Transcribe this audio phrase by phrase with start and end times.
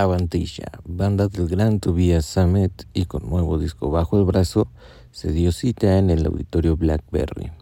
[0.00, 4.68] Avantisha, banda del Gran Tobias Summit y con nuevo disco bajo el brazo,
[5.10, 7.52] se dio cita en el auditorio Blackberry.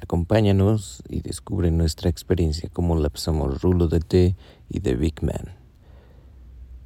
[0.00, 4.36] Acompáñanos y descubre nuestra experiencia como la pasamos Rulo de T
[4.68, 5.56] y The Big Man.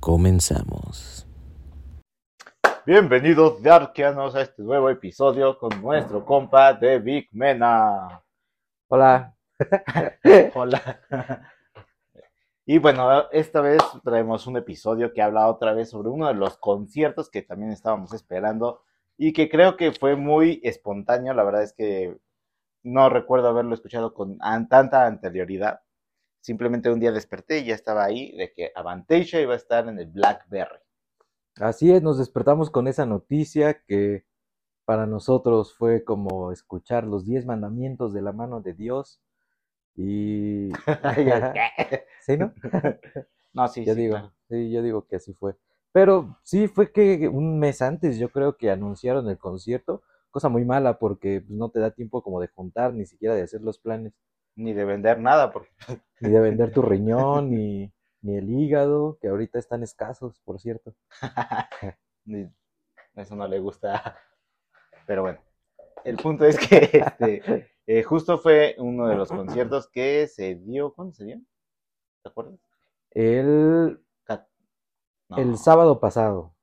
[0.00, 1.26] Comenzamos.
[2.86, 8.22] Bienvenidos de Arqueanos a este nuevo episodio con nuestro compa de Big Mena.
[8.88, 9.34] Hola.
[10.54, 11.50] Hola.
[12.66, 16.56] Y bueno, esta vez traemos un episodio que habla otra vez sobre uno de los
[16.56, 18.80] conciertos que también estábamos esperando
[19.18, 21.34] y que creo que fue muy espontáneo.
[21.34, 22.16] La verdad es que
[22.82, 24.38] no recuerdo haberlo escuchado con
[24.70, 25.80] tanta anterioridad.
[26.40, 29.98] Simplemente un día desperté y ya estaba ahí de que Avantasia iba a estar en
[29.98, 30.78] el Blackberry.
[31.56, 34.24] Así es, nos despertamos con esa noticia que
[34.86, 39.20] para nosotros fue como escuchar los diez mandamientos de la mano de Dios
[39.96, 40.70] y...
[42.20, 42.52] ¿Sí, no?
[43.54, 44.32] no, sí, yo sí, digo, claro.
[44.48, 45.56] sí, yo digo que así fue.
[45.92, 50.64] Pero sí fue que un mes antes yo creo que anunciaron el concierto, cosa muy
[50.64, 53.78] mala porque pues, no te da tiempo como de juntar, ni siquiera de hacer los
[53.78, 54.12] planes,
[54.56, 55.70] Ni de vender nada, porque
[56.20, 60.94] ni de vender tu riñón, ni, ni el hígado, que ahorita están escasos, por cierto.
[62.26, 62.50] ni-
[63.16, 64.16] eso no le gusta.
[65.06, 65.40] Pero bueno,
[66.04, 70.92] el punto es que este, eh, justo fue uno de los conciertos que se dio.
[70.94, 71.40] ¿Cuándo se dio?
[72.22, 72.58] ¿Te acuerdas?
[73.10, 74.00] El,
[75.28, 76.54] no, el sábado pasado,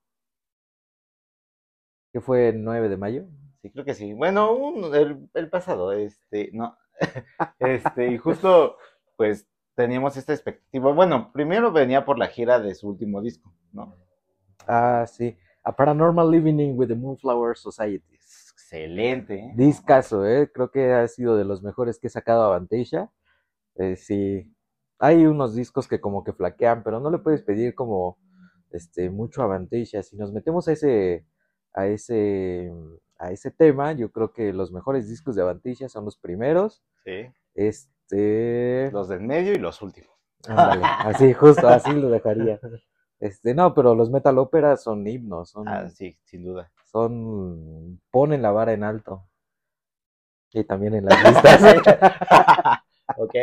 [2.11, 3.25] que fue el 9 de mayo.
[3.61, 4.13] Sí, creo que sí.
[4.13, 6.77] Bueno, un- el, el pasado, este, no.
[7.59, 8.77] Este, y justo,
[9.15, 10.91] pues, teníamos esta expectativa.
[10.91, 13.95] Bueno, primero venía por la gira de su último disco, ¿no?
[14.67, 15.37] Ah, sí.
[15.63, 18.17] A Paranormal Living with the Moonflower Society.
[18.61, 19.51] Excelente, ¿eh?
[19.55, 20.51] Discaso, ¿eh?
[20.53, 23.11] Creo que ha sido de los mejores que he sacado Avantasia.
[23.75, 24.53] Eh, sí,
[24.99, 28.17] hay unos discos que como que flaquean, pero no le puedes pedir como
[28.69, 30.03] este mucho Avantasia.
[30.03, 31.25] Si nos metemos a ese,
[31.73, 32.71] a ese,
[33.17, 36.83] a ese tema, yo creo que los mejores discos de Avantasia son los primeros.
[37.03, 37.27] Sí.
[37.55, 40.11] Este, Los del medio y los últimos.
[40.47, 42.59] así, justo, así lo dejaría.
[43.19, 46.71] Este, no, pero los metal operas son himnos, son, Ah, sí, sin duda.
[46.91, 49.27] Son, ponen la vara en alto.
[50.53, 51.61] Y también en las listas.
[53.17, 53.35] ok.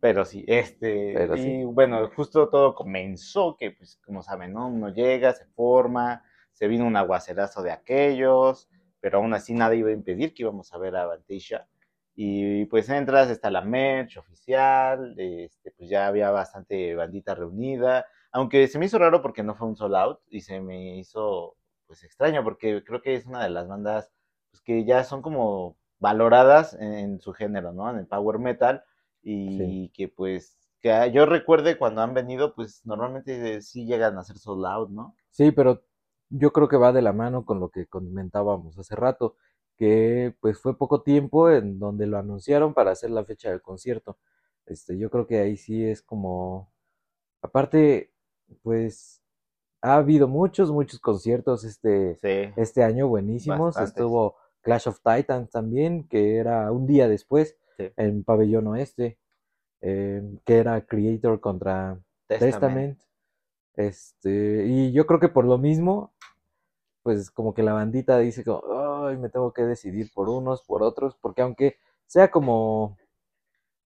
[0.00, 1.64] Pero sí, este, Pero y sí.
[1.64, 4.68] bueno, justo todo comenzó que, pues, como saben, ¿no?
[4.68, 6.22] Uno llega, se forma,
[6.52, 8.68] se vino un aguacerazo de aquellos,
[9.00, 11.66] pero aún así nada iba a impedir que íbamos a ver a Avantasia.
[12.16, 18.68] Y pues entras, está la merch oficial, este, pues ya había bastante bandita reunida, aunque
[18.68, 21.56] se me hizo raro porque no fue un sold out y se me hizo
[21.86, 24.12] pues extraño porque creo que es una de las bandas
[24.50, 27.90] pues, que ya son como valoradas en, en su género, ¿no?
[27.90, 28.84] En el power metal
[29.22, 29.92] y Sí.
[29.94, 34.66] que pues que yo recuerde cuando han venido pues normalmente sí llegan a ser sold
[34.66, 35.16] out, ¿no?
[35.30, 35.82] Sí, pero
[36.30, 39.36] yo creo que va de la mano con lo que comentábamos hace rato,
[39.76, 44.18] que pues fue poco tiempo en donde lo anunciaron para hacer la fecha del concierto.
[44.66, 46.72] Este, yo creo que ahí sí es como,
[47.42, 48.13] aparte,
[48.62, 49.20] pues
[49.82, 52.52] ha habido muchos, muchos conciertos este, Sí.
[52.56, 53.74] este año buenísimos.
[53.74, 53.90] Bastantes.
[53.90, 57.90] Estuvo Clash of Titans también, que era un día después Sí.
[57.96, 59.18] en Pabellón Oeste,
[59.80, 62.98] eh, que era Creator contra Testament.
[63.76, 66.12] Este, y yo creo que por lo mismo,
[67.02, 68.62] pues como que la bandita dice como,
[69.06, 72.96] ay, me tengo que decidir por unos, por otros, porque aunque sea como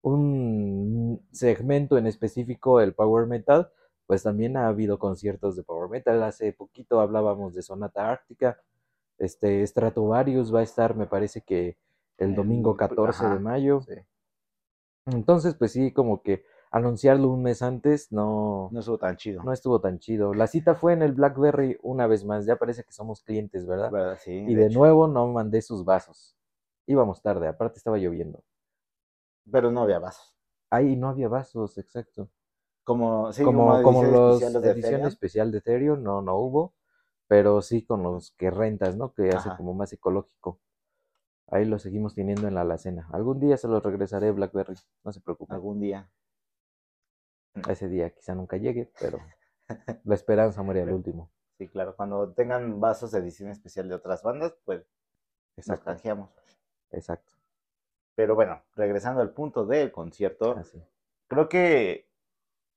[0.01, 3.71] un segmento en específico el power metal,
[4.07, 6.23] pues también ha habido conciertos de power metal.
[6.23, 8.59] Hace poquito hablábamos de Sonata Ártica,
[9.17, 11.77] este Stratovarius va a estar, me parece que
[12.17, 13.81] el domingo 14 de mayo.
[13.81, 13.93] Sí.
[15.07, 19.43] Entonces, pues sí, como que anunciarlo un mes antes no, No estuvo tan chido.
[19.43, 20.33] no estuvo tan chido.
[20.33, 22.45] La cita fue en el Blackberry una vez más.
[22.45, 23.91] Ya parece que somos clientes, ¿verdad?
[23.91, 24.17] ¿Verdad?
[24.21, 24.31] Sí.
[24.31, 26.35] Y de de nuevo no mandé sus vasos.
[26.85, 28.43] Íbamos tarde, aparte estaba lloviendo.
[29.49, 30.37] Pero no había vasos.
[30.69, 32.29] Ahí no había vasos, exacto.
[32.87, 35.07] Como, sí, como los especial, los de edición Ethereum.
[35.07, 36.73] especial de Ethereum, no, no hubo.
[37.27, 39.13] Pero sí con los que rentas, ¿no?
[39.13, 39.57] Que hace Ajá.
[39.57, 40.61] como más ecológico.
[41.47, 43.09] Ahí los seguimos teniendo en la alacena.
[43.11, 45.55] Algún día se los regresaré Blackberry, no se preocupen.
[45.55, 46.09] Algún día.
[47.69, 49.19] Ese día quizá nunca llegue, pero
[50.05, 51.31] la esperanza muere al último.
[51.57, 51.95] Sí, claro.
[51.95, 54.79] Cuando tengan vasos de edición especial de otras bandas, pues
[55.65, 56.29] nos Exacto, canjeamos.
[56.91, 57.33] exacto.
[58.15, 60.81] Pero bueno, regresando al punto del concierto, Así.
[61.27, 62.06] creo que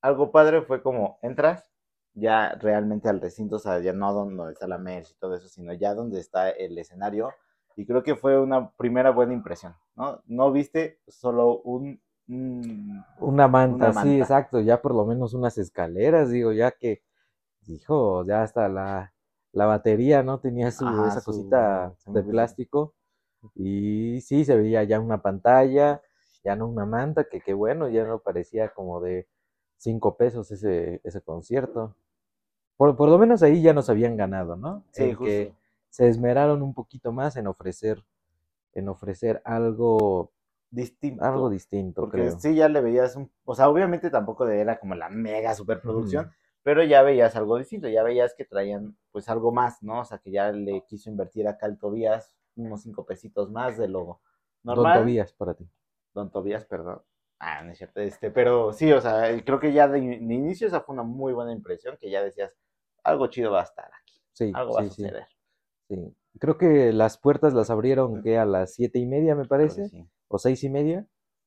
[0.02, 1.70] algo padre fue como entras
[2.14, 5.48] ya realmente al recinto, o sea, ya no donde está la mesa y todo eso,
[5.48, 7.32] sino ya donde está el escenario.
[7.76, 10.22] Y creo que fue una primera buena impresión, ¿no?
[10.26, 15.58] No viste solo un un- Una manta, Una sí, exacto, ya por lo menos unas
[15.58, 17.02] escaleras, digo, ya que,
[17.62, 19.14] dijo, ya hasta la,
[19.52, 20.40] la batería, ¿no?
[20.40, 22.94] Tenía su, Ajá, esa su- cosita de plástico
[23.54, 26.02] y sí, se veía ya una pantalla,
[26.44, 29.28] ya no una manta, que qué bueno, ya no parecía como de
[29.80, 31.96] cinco pesos ese, ese concierto.
[32.76, 34.84] Por, por lo menos ahí ya nos habían ganado, ¿no?
[34.92, 35.54] Sí, En que
[35.88, 38.04] se esmeraron un poquito más en ofrecer,
[38.74, 40.32] en ofrecer algo,
[40.70, 41.24] Distinto.
[41.24, 42.38] algo distinto, Porque creo.
[42.38, 43.30] sí, ya le veías un.
[43.44, 46.30] O sea, obviamente tampoco era como la mega superproducción,
[46.62, 50.00] pero ya veías algo distinto, ya veías que traían pues algo más, ¿no?
[50.00, 53.88] O sea, que ya le quiso invertir acá al Tobías unos cinco pesitos más de
[53.88, 54.20] lo
[54.62, 55.00] Don normal.
[55.00, 55.68] Tobías para ti.
[56.14, 57.02] Don Tobías, perdón.
[57.40, 58.00] Ah, no es cierto.
[58.00, 61.32] Este, pero sí, o sea, creo que ya de, de inicio esa fue una muy
[61.32, 62.52] buena impresión, que ya decías,
[63.02, 65.26] algo chido va a estar aquí, Sí, algo va a sí, sí, suceder.
[65.88, 66.16] sí.
[66.38, 70.06] Creo que las puertas las abrieron que a las siete y media, me parece, sí.
[70.28, 71.06] o seis y media,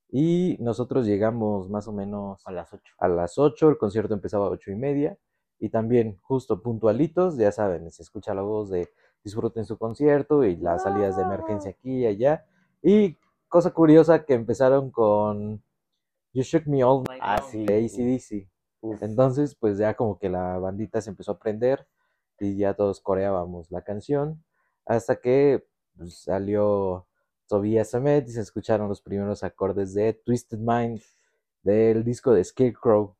[0.10, 2.94] y nosotros llegamos más o menos A las ocho.
[2.98, 5.18] a las ocho, el concierto empezaba a ocho y media,
[5.60, 8.90] y también justo puntualitos, ya saben, se escucha la voz de
[9.24, 12.45] disfruten su concierto y las salidas de emergencia aquí y allá,
[12.81, 13.18] y
[13.48, 15.63] cosa curiosa que empezaron con
[16.33, 17.65] You Shook Me All Night Ah, sí.
[17.65, 18.50] de AC/DC.
[18.81, 19.01] Uf.
[19.03, 21.88] Entonces, pues ya como que la bandita se empezó a aprender
[22.39, 24.44] y ya todos coreábamos la canción
[24.85, 25.65] hasta que
[25.95, 27.07] pues, salió
[27.47, 31.01] Tobias Ahmed y se escucharon los primeros acordes de Twisted Mind
[31.62, 33.15] del disco de Scarecrow.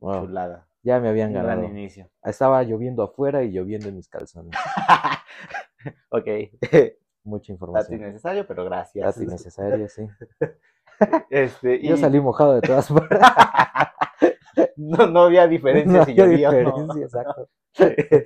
[0.00, 0.68] Wow, Chulada.
[0.82, 1.64] ya me habían Un gran ganado.
[1.68, 2.10] inicio.
[2.22, 4.52] Estaba lloviendo afuera y lloviendo en mis calzones.
[6.10, 6.26] ok.
[7.24, 8.00] Mucha Dato información.
[8.00, 9.04] innecesario, pero gracias.
[9.06, 10.06] Dato innecesario, sí.
[11.30, 13.18] Este, y Yo salí mojado de todas partes.
[14.76, 16.88] no, no había diferencia No si había llovía o no.
[16.88, 17.48] diferencia, exacto.
[17.76, 18.24] Este,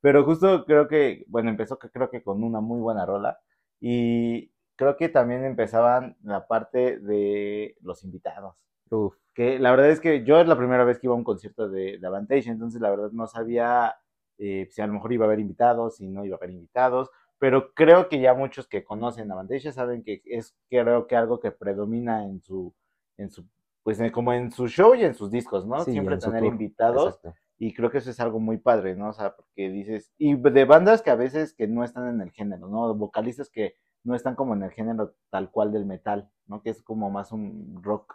[0.00, 3.38] Pero justo creo que, bueno, empezó creo que con una muy buena rola
[3.80, 8.56] y creo que también empezaban la parte de los invitados.
[8.90, 11.24] Uf, Que la verdad es que yo es la primera vez que iba a un
[11.24, 13.96] concierto de, de Avantage, entonces la verdad no sabía
[14.38, 17.10] eh, si a lo mejor iba a haber invitados, si no iba a haber invitados,
[17.44, 21.50] pero creo que ya muchos que conocen Avantage saben que es creo que algo que
[21.50, 22.74] predomina en su,
[23.18, 23.46] en su,
[23.82, 25.78] pues en- como en su show y en sus discos, ¿no?
[25.84, 27.34] Sí, Siempre tener invitados exacto.
[27.58, 29.10] y creo que eso es algo muy padre, ¿no?
[29.10, 32.30] O sea, porque dices, y de bandas que a veces que no están en el
[32.30, 32.94] género, ¿no?
[32.94, 33.74] Vocalistas que
[34.04, 36.62] no están como en el género tal cual del metal, ¿no?
[36.62, 38.14] Que es como más un rock.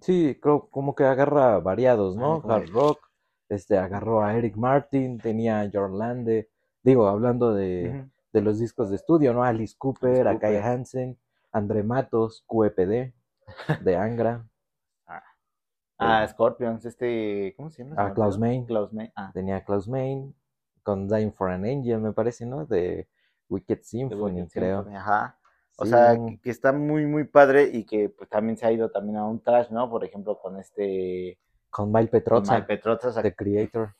[0.00, 2.42] Sí, creo como que agarra variados, ¿no?
[2.44, 2.98] Hard rock,
[3.48, 6.50] este, agarró a Eric Martin, tenía a John Lande,
[6.82, 9.44] digo, hablando de, de los discos de estudio, ¿no?
[9.44, 10.62] Alice Cooper, a Kai Cooper.
[10.62, 11.18] Hansen,
[11.52, 13.12] André Matos, QEPD,
[13.84, 14.46] de Angra,
[16.02, 17.96] Ah, Scorpions, este, ¿cómo se llama?
[17.96, 18.38] Se a me Klaus.
[18.38, 19.30] Main, Klaus Main, ah.
[19.34, 20.34] tenía Klaus Main,
[20.82, 22.64] con Dying for an Angel, me parece, ¿no?
[22.64, 23.06] De
[23.50, 24.78] Wicked Symphony, Wicked creo.
[24.78, 25.38] Symphony, Ajá.
[25.76, 28.72] O Sí, sea, que, que está muy, muy padre y que pues también se ha
[28.72, 29.90] ido también a un trash, ¿no?
[29.90, 31.38] Por ejemplo, con este...
[31.70, 31.92] con
[32.46, 33.94] con Mike Petroza, o sea, The Creator.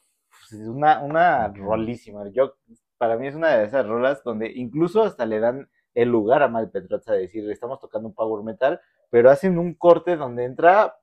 [0.52, 2.29] Es una, una rolísima.
[2.29, 2.55] Yo,
[2.99, 6.49] para mí es una de esas rolas donde incluso hasta le dan el lugar a
[6.49, 8.81] Mal Petroza de decir, estamos tocando un power metal,
[9.11, 10.97] pero hacen un corte donde entra,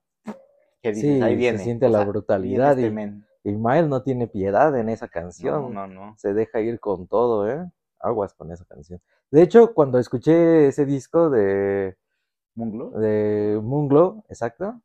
[0.81, 1.57] que dices, Sí, ahí se viene.
[1.59, 3.23] siente o la sea, brutalidad este y-.
[3.43, 5.73] Y Miles no tiene piedad en esa No, canción.
[5.73, 6.15] no, no.
[6.17, 7.65] se deja ir con todo, ¿eh?
[7.99, 9.01] Aguas con esa canción.
[9.31, 11.97] De hecho, cuando escuché ese disco de,
[12.55, 12.91] Munglo.
[12.91, 14.81] de Moonglow, exacto,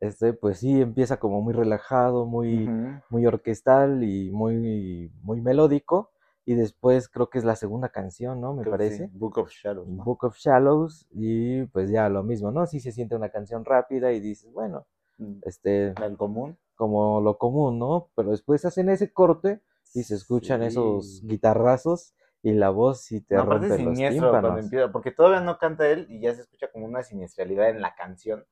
[0.00, 2.68] este, pues sí empieza como muy relajado, muy,
[3.10, 6.10] muy orquestal y muy, muy melódico.
[6.44, 8.54] Y después creo que es la segunda canción, ¿no?
[8.54, 9.10] Me Creo que sí, parece.
[9.18, 9.86] Book of Shadows.
[9.88, 10.02] ¿no?
[10.04, 11.06] Book of Shallows.
[11.10, 12.66] Y pues ya lo mismo, ¿no?
[12.66, 14.86] Sí se siente una canción rápida y dices, bueno,
[15.20, 16.56] Mm, este, El común.
[16.76, 18.08] como lo común, ¿no?
[18.14, 19.60] Pero después hacen ese corte
[19.92, 24.48] y se escuchan esos guitarrazos y la voz sí te No, rompe los siniestro cuando
[24.50, 24.64] tímpanos.
[24.66, 27.96] empieza, porque todavía no canta él y ya se escucha como una siniestralidad en la
[27.96, 28.44] canción.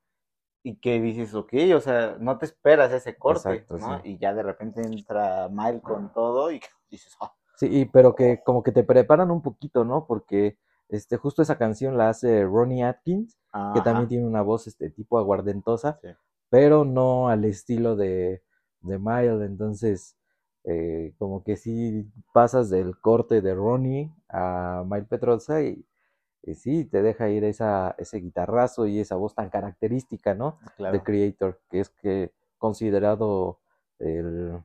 [0.68, 4.00] Y que dices, ok, o sea, no te esperas ese corte, Exacto, ¿no?
[4.02, 4.10] sí.
[4.10, 8.42] Y ya de repente entra Mile con todo y dices, ah, Sí, y- pero que
[8.44, 10.06] como que te preparan un poquito, ¿no?
[10.06, 10.58] Porque
[10.88, 13.38] este, justo esa canción la hace Ronnie Atkins,
[13.72, 16.08] que también tiene una voz este tipo aguardentosa, sí.
[16.50, 18.42] pero no al estilo de,
[18.80, 19.40] de Miles.
[19.42, 20.16] Entonces,
[20.64, 25.84] eh, como que sí pasas del corte de Ronnie a Miles Petroza y,
[26.46, 30.58] y sí, te deja ir esa, ese guitarrazo y esa voz tan característica, ¿no?
[30.76, 30.96] claro.
[30.98, 33.58] The Creator, que es que considerado
[33.98, 34.62] el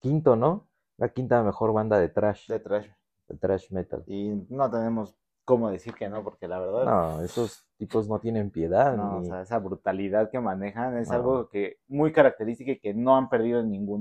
[0.00, 0.66] quinto, ¿no?
[0.96, 2.88] La quinta mejor banda de trash, de trash.
[3.28, 4.02] de trash metal.
[4.06, 5.14] Y no tenemos
[5.44, 8.96] cómo decir que no, porque la verdad, No, esos tipos no tienen piedad.
[8.96, 11.14] no, o ni- sea, esa brutalidad que manejan es No.
[11.16, 14.00] algo que muy característico y que no han perdido en ningún.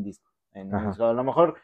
[0.53, 1.05] En disco.
[1.05, 1.55] A lo mejor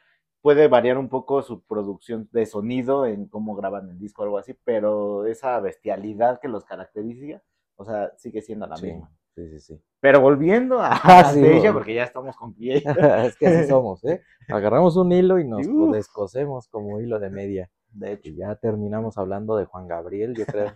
[0.47, 4.37] puede variar un poco su producción de sonido en cómo graban el disco o algo
[4.37, 7.41] así, pero esa bestialidad que los caracteriza
[7.75, 9.11] O sea, sigue siendo la Sí, misma.
[9.35, 9.81] sí, sí, sí.
[9.99, 12.81] Pero volviendo a Ah, sí, vol- porque ya estamos con pie.
[13.25, 14.21] es que así somos, ¿eh?
[14.47, 15.91] Agarramos un hilo y nos uf.
[15.93, 17.69] descosemos como hilo de media.
[17.91, 18.29] De hecho.
[18.29, 20.71] Y ya terminamos hablando de Juan Gabriel, yo creo.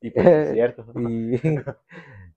[0.00, 0.86] Y pues es cierto.
[0.94, 1.34] Y,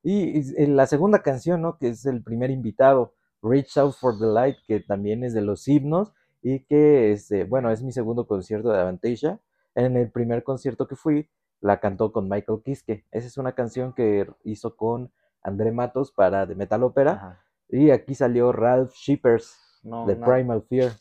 [0.02, 1.78] y, y la segunda canción, ¿no?
[1.78, 5.68] Que es el primer invitado, Reach Out for the Light, que también es de los
[5.68, 6.12] himnos
[6.48, 9.40] y que, este, bueno, es mi segundo concierto de Avantasia.
[9.74, 11.28] En el primer concierto que fui,
[11.60, 13.04] la cantó con Michael Kiske.
[13.10, 15.12] Esa es una canción que hizo con
[15.42, 17.12] André Matos para The Metal Opera.
[17.14, 17.42] Ajá.
[17.68, 20.28] Y aquí salió Ralph Shippers No, de no.
[20.28, 20.92] Primal Fear.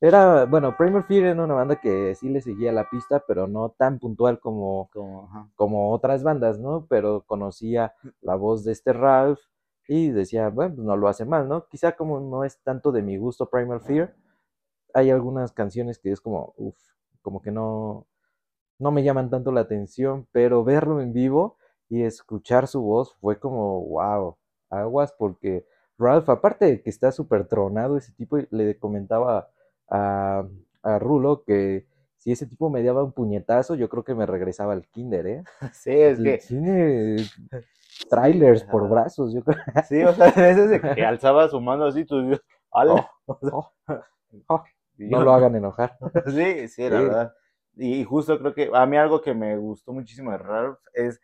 [0.00, 3.74] Era, bueno, Primal Fear era una banda que sí le seguía la pista, pero no
[3.76, 5.50] tan puntual como, Como, ajá.
[5.56, 6.86] como otras bandas, ¿no?
[6.88, 9.40] Pero conocía la voz de este Ralph
[9.88, 11.66] y decía, bueno, pues no lo hace mal, ¿no?
[11.66, 14.14] Quizá como no es tanto de mi gusto Primal Fear,
[14.96, 16.76] hay algunas canciones que es como, uff,
[17.22, 18.06] como que no,
[18.78, 23.38] no me llaman tanto la atención, pero verlo en vivo y escuchar su voz fue
[23.38, 24.36] como, wow,
[24.70, 25.66] aguas, porque
[25.98, 29.50] Ralph, aparte de que está súper tronado ese tipo, le comentaba
[29.88, 30.46] a,
[30.82, 31.86] a Rulo que
[32.16, 35.44] si ese tipo me daba un puñetazo, yo creo que me regresaba al kinder, ¿eh?
[35.72, 36.38] Sí, es que.
[36.38, 37.16] Tiene
[38.10, 39.58] trailers por brazos, yo creo.
[39.88, 42.16] Sí, o sea, a veces que alzaba su mano así, tú
[42.72, 43.10] ¡Hala!
[43.26, 43.72] Oh,
[44.48, 45.96] oh, Y no lo hagan enojar.
[46.26, 47.04] Sí, sí, la Sí.
[47.04, 47.34] verdad.
[47.76, 51.20] Y justo creo que a mí algo que me gustó muchísimo de Ralph es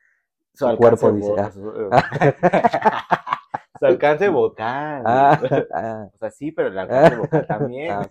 [0.55, 1.50] su alcance cuerpo, dice, ah.
[1.50, 1.91] su-
[3.79, 5.02] su alcance vocal.
[5.07, 5.41] Ah,
[5.75, 7.91] ah, O sea, sí, pero el alcance vocal también.
[7.93, 8.07] ah.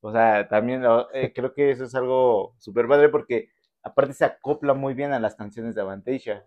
[0.00, 0.82] O sea, también
[1.14, 3.48] eh, creo que eso es algo súper padre porque
[3.82, 6.44] aparte se acopla muy bien a las canciones de Avantasia,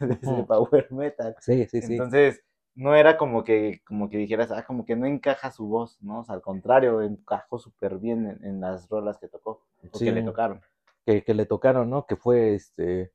[0.00, 1.34] de power metal.
[1.40, 1.92] Sí, sí, sí.
[1.94, 2.42] Entonces,
[2.78, 6.20] no era como que, como que dijeras, ah, como que no encaja su voz, ¿no?
[6.20, 9.62] O sea, al contrario, encajó súper bien en, en las rolas que tocó,
[9.94, 10.04] Sí.
[10.04, 10.60] que le tocaron.
[11.04, 12.06] que, que le tocaron, ¿no?
[12.06, 13.12] Que fue este.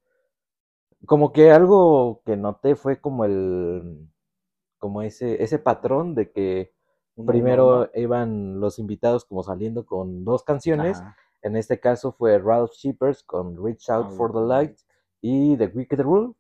[1.06, 4.10] Como que algo que noté fue como el.
[4.80, 6.74] Como ese, ese patrón de que
[7.26, 11.00] primero iban los invitados como saliendo con dos canciones.
[11.00, 11.16] Ajá.
[11.42, 14.78] En este caso fue Ralph Shippers con Reach Out for the Light
[15.22, 16.34] y The Wicked Rule,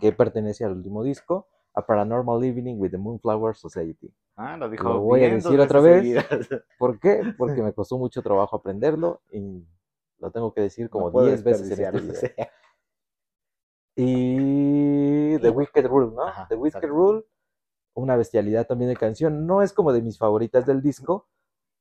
[0.00, 4.12] que pertenece al último disco, A Paranormal Evening with the Moonflower Society.
[4.36, 6.02] Ah, lo dijo Lo voy a decir otra vez.
[6.78, 7.22] ¿Por qué?
[7.36, 9.64] Porque me costó mucho trabajo aprenderlo y
[10.18, 12.46] lo tengo que decir como No puedo 10 veces en este video.
[13.94, 16.22] Y The Wicked Rule, ¿no?
[16.22, 16.88] Ajá, The Wicked exacto.
[16.88, 17.24] Rule,
[17.94, 19.46] una bestialidad también de canción.
[19.46, 21.28] No es como de mis favoritas del disco,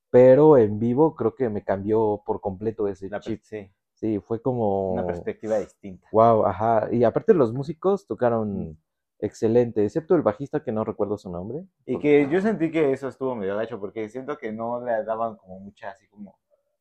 [0.10, 3.41] pero en vivo creo que me cambió por completo ese La chip.
[3.43, 4.93] sí, Sí, fue como...
[4.93, 6.07] una perspectiva distinta.
[6.12, 6.89] Wow, ajá.
[6.91, 8.77] Y aparte los músicos tocaron
[9.21, 11.65] excelente, excepto el bajista que no recuerdo su nombre.
[11.85, 15.37] Y que yo sentí que eso estuvo medio gacho, porque siento que no le daban
[15.37, 16.37] como mucha así como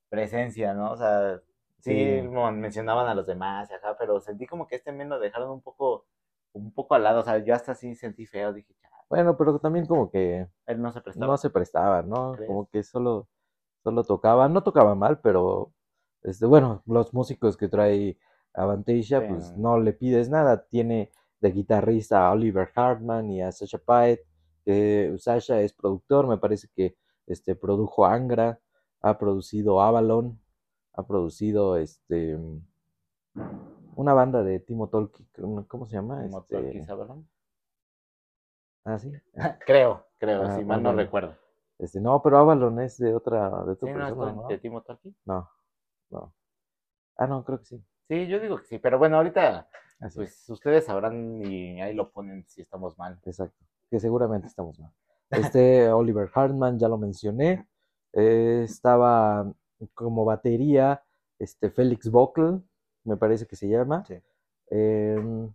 [0.08, 0.92] presencia, ¿no?
[0.92, 1.40] O sea,
[1.78, 6.06] sí, mencionaban a los demás pero sentí como que este men lo dejaron un poco,
[6.52, 9.58] un poco al lado, o sea, yo hasta así sentí feo, dije, "Chale, Bueno, pero
[9.58, 11.26] también como que él no se prestaba.
[11.26, 12.32] no se prestaba, ¿no?
[12.32, 12.48] ¿Crees?
[12.48, 13.28] Como que solo,
[13.82, 15.72] solo tocaba, no tocaba mal, pero
[16.22, 18.18] este, bueno, los músicos que trae
[18.52, 20.66] Avantasia, Sí, pues no le pides nada.
[20.66, 24.20] Tiene de guitarrista a Oliver Hartman y a Sasha Paet,
[24.64, 28.60] que Sasha es productor, me parece que este, produjo Angra,
[29.02, 30.38] ha producido Avalon,
[30.94, 32.38] ha producido este
[33.96, 35.26] una banda de Timo Tolki,
[35.68, 36.22] ¿cómo se llama?
[36.22, 37.28] Como Este, Tolkien, ¿sabrán?
[38.84, 39.12] ah, sí.
[39.66, 41.06] Creo, creo, Ah, si mal no Avalon.
[41.06, 41.36] recuerdo.
[41.78, 45.14] Este, no, pero Avalon es de otra, de otra ¿Sí, de Timo Tolkien?
[45.24, 45.48] No,
[46.10, 46.34] no.
[47.16, 47.84] Ah, no, creo que sí.
[48.08, 49.68] Sí, yo digo que sí, pero bueno, ahorita
[50.00, 53.18] Así es, pues ustedes sabrán y ahí lo ponen si estamos mal.
[53.24, 53.64] exacto.
[53.90, 54.92] Que seguramente estamos mal.
[55.30, 57.66] Este Oliver Hartman, ya lo mencioné.
[58.12, 59.52] eh, estaba
[59.94, 61.02] como batería,
[61.38, 62.60] este Félix Bockel,
[63.04, 64.04] me parece que se llama.
[64.04, 64.20] Sí.
[64.70, 65.52] em,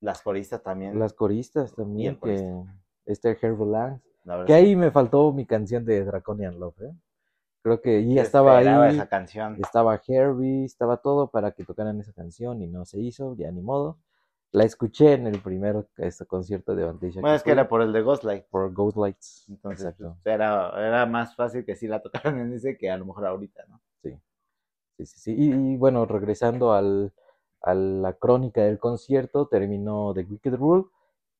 [0.00, 2.62] Las coristas también, las coristas también, que
[3.06, 4.00] este Herb Lang.
[4.46, 6.92] Que ahí me faltó mi canción de Draconian Love, ¿eh?
[7.66, 8.94] Creo que ya estaba ahí.
[8.94, 9.56] esa canción.
[9.60, 13.60] Estaba Herbie, estaba todo para que tocaran esa canción y no se hizo, ya ni
[13.60, 13.98] modo.
[14.52, 17.92] La escuché en el primer este, concierto de Avantasia Bueno, es que era por el
[17.92, 18.44] de Ghostlight.
[18.50, 19.46] por Ghost Lights.
[19.48, 20.16] Entonces, Exacto.
[20.22, 23.26] pues, era, era más fácil que sí la tocaran en ese que a lo mejor
[23.26, 23.80] ahorita, ¿no?
[24.00, 24.16] Sí,
[24.98, 25.34] sí, sí.
[25.36, 27.12] Y, y bueno, regresando al,
[27.62, 30.84] a la crónica del concierto, terminó The Wicked Rule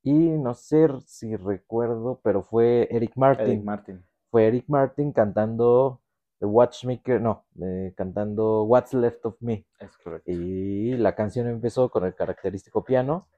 [0.02, 3.46] y no sé si recuerdo, pero fue Eric Martin.
[3.46, 4.04] Eric Martin.
[4.28, 6.00] Fue Eric Martin cantando
[6.38, 9.66] The Watchmaker, no, eh, cantando What's Left of Me.
[9.78, 10.30] Es correcto.
[10.30, 13.28] Y la canción empezó con el característico piano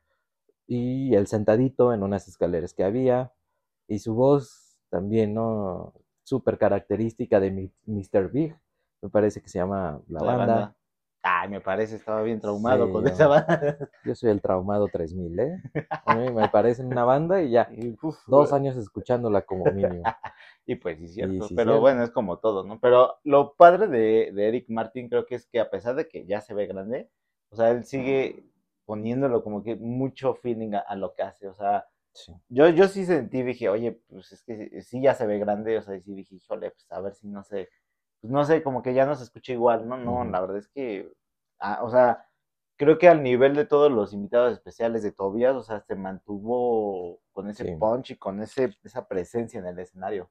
[0.66, 3.32] y el sentadito en unas escaleras que había.
[3.86, 5.94] Y su voz también, ¿no?
[6.24, 8.30] Súper característica de Mr.
[8.30, 8.56] Big.
[9.00, 10.46] Me parece que se llama La, La banda.
[10.54, 10.76] banda.
[11.22, 13.46] Ay, me parece, estaba bien traumado Sí, con yo- esa banda.
[14.04, 15.60] Yo soy el traumado 3000, ¿eh?
[16.04, 20.02] A mí me parece una banda y ya, Y, uf, dos años escuchándola como mínimo.
[20.66, 21.48] Y pues sí, cierto.
[21.48, 21.80] sí, pero cierto.
[21.80, 22.78] bueno, es como todo, ¿no?
[22.78, 26.26] Pero lo padre de, de Eric Martin creo que es que a pesar de que
[26.26, 27.10] ya se ve grande,
[27.50, 28.44] o sea, él sigue
[28.84, 31.48] poniéndolo como que mucho feeling a, a lo que hace.
[31.48, 32.32] O sea, Sí.
[32.48, 35.82] yo, yo sí sentí, dije, oye, pues es que sí ya se ve grande, o
[35.82, 37.68] sea, y sí dije, híjole, pues a ver si no sé,
[38.20, 39.96] pues no sé, como que ya no se escucha igual, ¿no?
[39.96, 41.12] No, la verdad es que,
[41.60, 42.26] ah, o sea,
[42.76, 47.20] creo que al nivel de todos los invitados especiales de Tobias, o sea, se mantuvo
[47.32, 47.76] con ese Sí.
[47.78, 50.30] punch y con ese, esa presencia en el escenario.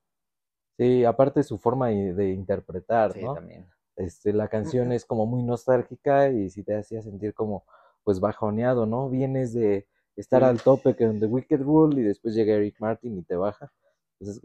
[0.78, 3.34] Sí, aparte su forma de interpretar, Sí, ¿no?
[3.34, 3.66] también.
[3.96, 7.64] Este, la canción es como muy nostálgica y sí te hacía sentir como,
[8.04, 9.10] pues, bajoneado, ¿no?
[9.10, 13.24] Vienes de estar al tope con The Wicked Rule y después llega Eric Martin y
[13.24, 13.72] te baja.
[14.20, 14.44] Entonces,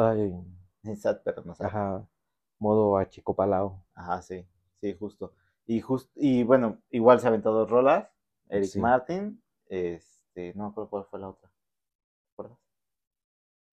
[0.00, 0.34] ay,
[0.96, 1.66] Sad, pero no sad.
[1.66, 2.08] ajá,
[2.58, 3.84] modo achicopalao.
[3.94, 4.46] Ajá, sí,
[4.80, 5.32] sí, justo.
[5.66, 8.08] Y just, y bueno, igual se aventó dos rolas,
[8.48, 8.80] Eric Sí.
[8.80, 11.50] Martin, este, no me acuerdo cuál fue la otra.
[11.50, 12.58] ¿Te acuerdas?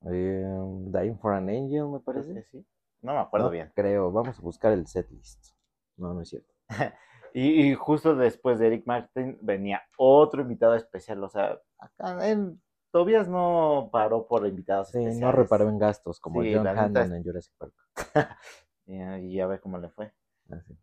[0.08, 0.58] Eh,
[0.92, 2.44] Dying for an Angel, me parece.
[2.44, 2.66] sí.
[3.02, 3.72] No me acuerdo No bien.
[3.76, 5.54] Creo, vamos a buscar el setlist.
[5.98, 6.54] No, no es cierto.
[7.38, 12.62] Y, y justo después de Eric Martin venía otro invitado especial, o sea, acá en
[12.92, 15.20] Tobias no paró por invitados Sí, especiales.
[15.20, 17.74] no reparó en gastos como Sí, John es- en Jurassic Park.
[18.88, 20.12] Y, y a ver cómo le fue.
[20.50, 20.78] Así.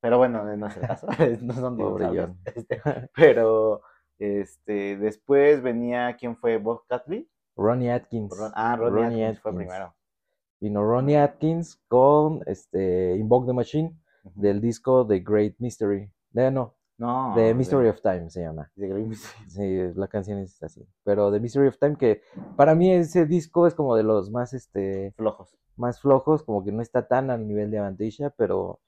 [0.00, 1.06] Pero bueno, no es el caso,
[1.42, 2.30] no son dinosaurios.
[2.44, 2.80] Este,
[3.14, 3.82] pero
[4.18, 6.56] este, después venía, ¿quién fue?
[6.58, 7.28] Bob Catley.
[7.56, 8.36] Ronnie Atkins.
[8.36, 9.94] Ron- ah, Ronnie, Ronnie Atkins fue primero.
[10.60, 13.96] Vino Ronnie Atkins con este Invoke the Machine
[14.34, 16.10] del disco The Great Mystery.
[16.30, 18.70] De, no, No, The de- Mystery of Time se llama.
[18.74, 19.50] de Great Mystery.
[19.50, 20.86] Sí, la canción es así.
[21.04, 22.22] Pero The Mystery of Time, que
[22.56, 25.54] para mí ese disco es como de los más, este, Flojos.
[25.76, 28.80] Más flojos, como que no está tan al nivel de Avantasia, pero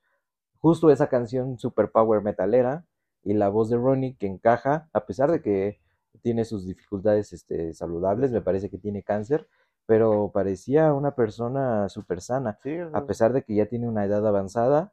[0.59, 2.87] justo esa canción super power metalera
[3.23, 5.81] y la voz de Ronnie que encaja, a pesar de que
[6.23, 9.49] tiene sus dificultades este, saludables, me parece que tiene cáncer,
[9.87, 14.27] pero parecía una persona súper sana, Sí, a pesar de que ya tiene una edad
[14.27, 14.93] avanzada,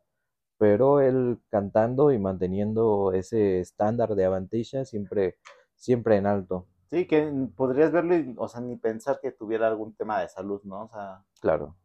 [0.57, 5.37] pero él cantando y manteniendo ese estándar de Avantasia siempre,
[5.75, 9.95] siempre en alto, sí, que podrías verlo y, o sea, ni pensar que tuviera algún
[9.95, 10.83] tema de salud, ¿no?
[10.83, 11.75] O sea, claro.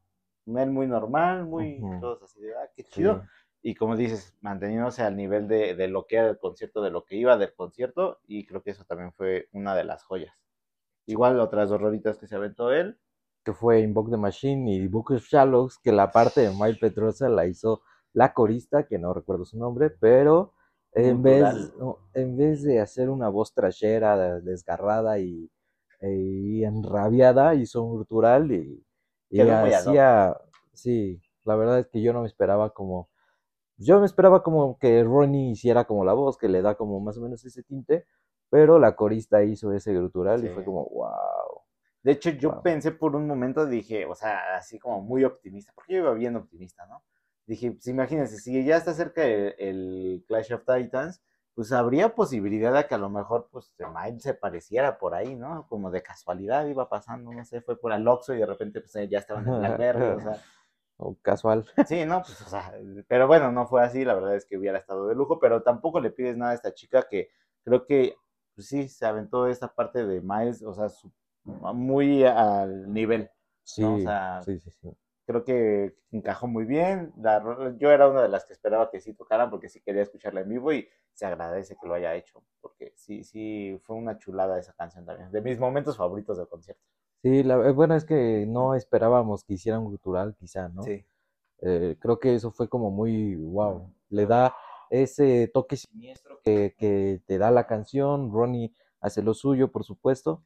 [0.56, 2.00] Él muy normal, muy, Ujú.
[2.00, 2.90] todos así de, ah, qué Sí.
[2.90, 3.22] chido.
[3.62, 7.04] Y como dices, manteniéndose al nivel de, de lo que era el concierto, de lo
[7.04, 10.34] que iba del concierto, y creo que eso también fue una de las joyas.
[11.06, 12.98] Igual otras dos rolitas que se aventó él.
[13.44, 17.28] que fue Invoke the Machine y Book of Shallows, que la parte de Mile Petrosa
[17.28, 17.82] la hizo
[18.12, 20.52] la corista, que no recuerdo su nombre, pero
[20.92, 25.50] en vez, no, en vez de hacer una voz trashera, de- desgarrada y,
[26.00, 28.84] y enrabiada, hizo un gutural y,
[29.30, 30.36] y hacía,
[30.72, 33.08] sí, la verdad es que yo no me esperaba como,
[33.78, 37.18] yo me esperaba como que Ronnie hiciera como la voz, que le da como más
[37.18, 38.06] o menos ese tinte,
[38.50, 40.48] pero la corista hizo ese gutural y Sí.
[40.48, 41.62] fue como, wow.
[42.02, 42.62] De hecho, yo Wow.
[42.62, 46.36] pensé por un momento, dije, o sea, así como muy optimista, porque yo iba bien
[46.36, 47.02] optimista, ¿no?
[47.46, 51.22] Dije, pues imagínense, si ya está cerca el, el Clash of Titans,
[51.58, 53.74] pues habría posibilidad de que a lo mejor, pues,
[54.18, 55.66] se pareciera por ahí, ¿no?
[55.66, 58.92] Como de casualidad iba pasando, no sé, fue por el Oxxo y de repente, pues,
[59.10, 60.40] ya estaban en Blackberry, o sea,
[60.98, 61.66] O casual.
[61.88, 62.72] Sí, no, pues, o sea,
[63.08, 65.98] pero bueno, no fue así, la verdad es que hubiera estado de lujo, pero tampoco
[65.98, 67.28] le pides nada a esta chica que
[67.64, 68.14] creo que,
[68.54, 71.10] pues sí, se aventó esta parte de Miles, o sea, su-
[71.42, 73.28] muy al nivel,
[73.64, 73.96] Sí, ¿no?
[73.96, 74.96] O sea, sí, sí, sí.
[75.28, 77.42] Creo que encajó muy bien, la
[77.78, 80.48] yo era una de las que esperaba que sí tocaran porque sí quería escucharla en
[80.48, 84.72] vivo y se agradece que lo haya hecho, porque sí, sí, fue una chulada esa
[84.72, 86.82] canción también, de mis momentos favoritos del concierto.
[87.22, 90.82] Sí, la, eh, bueno, es que no esperábamos que hiciera un gutural, quizá, ¿no?
[90.82, 91.04] Sí,
[91.60, 94.54] Eh, creo que eso fue como muy, wow, le da
[94.90, 100.44] ese toque siniestro que, que te da la canción, Ronnie hace lo suyo, por supuesto,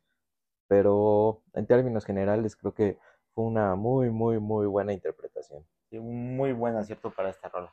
[0.69, 2.99] pero en términos generales creo que
[3.35, 5.65] fue una muy, muy, muy buena interpretación.
[5.91, 7.73] sí, un muy buen acierto para esta rola.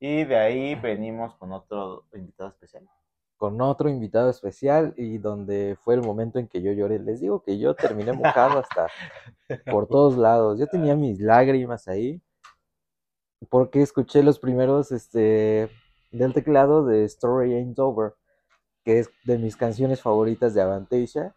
[0.00, 2.88] Y de ahí venimos con otro invitado especial.
[3.36, 6.98] Con otro invitado especial y donde fue el momento en que yo lloré.
[6.98, 8.88] Les digo que yo terminé mojado hasta
[9.70, 10.58] por todos lados.
[10.58, 12.20] Yo tenía mis lágrimas ahí
[13.48, 15.68] porque escuché los primeros este,
[16.10, 18.14] del teclado de Story Ain't Over,
[18.84, 21.34] que es de mis canciones favoritas de Avantasia.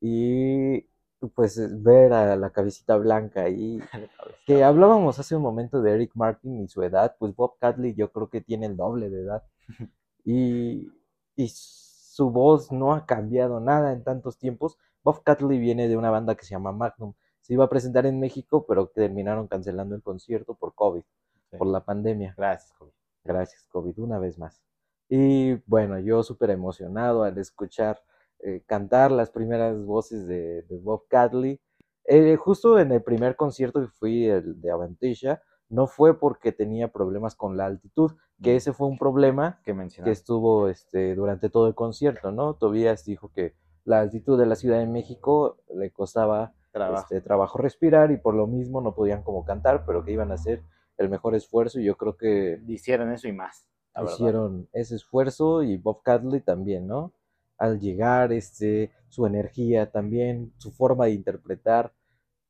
[0.00, 0.87] Y
[1.34, 3.80] pues ver a la cabecita blanca ahí,
[4.46, 8.12] que hablábamos hace un momento de Eric Martin y su edad, pues Bob Catley yo
[8.12, 9.42] creo que tiene el doble de edad.
[10.24, 10.92] Y,
[11.36, 14.76] y su voz no ha cambiado nada en tantos tiempos.
[15.02, 17.14] Bob Catley viene de una banda que se llama Magnum.
[17.40, 21.02] Se iba a presentar en México, pero terminaron cancelando el concierto por COVID,
[21.50, 21.56] Sí.
[21.56, 22.34] por la pandemia.
[22.36, 22.92] Gracias, Kobe.
[23.24, 24.60] Gracias, COVID, una vez más.
[25.08, 27.98] Y bueno, yo súper emocionado al escuchar
[28.40, 31.60] eh, cantar las primeras voces de, de Bob Cadley.
[32.04, 36.88] Eh, justo en el primer concierto que fui el de Avantasia, no fue porque tenía
[36.88, 41.66] problemas con la altitud, que ese fue un problema que que estuvo este, durante todo
[41.66, 42.54] el concierto, ¿no?
[42.54, 47.02] Tobías dijo que la altitud de la Ciudad de México le costaba Trabajo.
[47.02, 50.34] este, trabajo respirar y por lo mismo no podían como cantar, pero que iban a
[50.34, 50.62] hacer
[50.96, 53.66] el mejor esfuerzo y yo creo que Hicieron eso y más.
[53.94, 54.12] verdad.
[54.14, 57.12] hicieron ese esfuerzo y Bob Cadley también, ¿no?
[57.58, 61.92] Al llegar, este, su energía también, su forma de interpretar,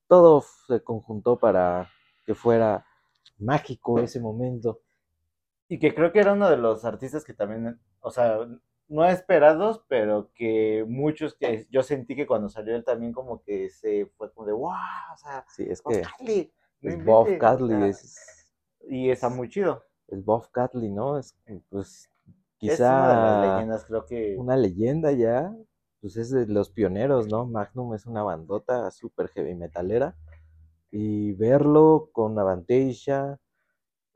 [0.07, 1.90] todo se conjuntó para
[2.25, 2.87] que fuera
[3.38, 4.81] mágico ese momento.
[5.68, 8.38] Y que creo que era uno de los artistas que también, o sea,
[8.88, 13.68] no esperados, pero que muchos que yo sentí que cuando salió él también como que
[13.68, 17.27] se fue como de wow, o sea, Sí, es Bob que Cadley, no es Bob
[17.29, 18.53] inventes", o Cadley, sea, es,
[18.88, 19.85] y está muy chido.
[20.09, 21.18] es Bob Cadley, ¿no?
[21.18, 21.37] Es
[21.68, 22.11] pues
[22.64, 25.55] Es una de las quizá leyendas, creo que una leyenda ya,
[26.01, 27.47] pues es de los pioneros, ¿no?
[27.47, 30.16] Magnum es una bandota súper heavy metalera
[30.90, 33.38] y verlo con Avantasia,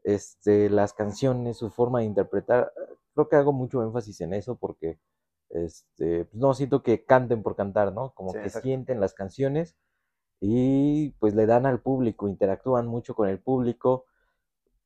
[0.04, 2.72] este, las canciones, su forma de interpretar,
[3.14, 4.98] creo que hago mucho énfasis en eso porque,
[5.50, 8.12] este, pues no siento que canten por cantar, ¿no?
[8.14, 8.66] Como Sí, que exacto.
[8.66, 9.76] sienten las canciones
[10.40, 14.06] y pues le dan al público, interactúan mucho con el público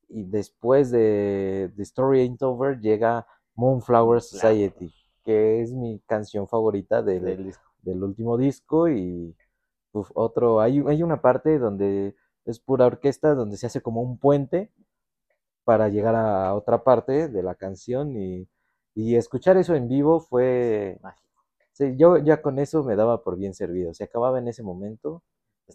[0.08, 4.92] y después de The Story Ain't Over llega Moonflower Society,
[5.24, 9.34] que es mi canción favorita del, del último disco y
[9.92, 12.14] uf, otro, hay, hay una parte donde
[12.44, 14.70] es pura orquesta, donde se hace como un puente
[15.64, 18.48] para llegar a otra parte de la canción y,
[18.94, 21.42] y escuchar eso en vivo fue, Mágico.
[21.72, 25.22] sí, yo ya con eso me daba por bien servido, se acababa en ese momento,